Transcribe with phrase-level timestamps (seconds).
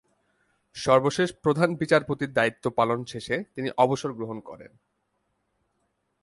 [0.75, 4.71] সর্বশেষ প্রধান বিচারপতির দায়িত্বপালন শেষে তিনি অবসর গ্রহণ করেন।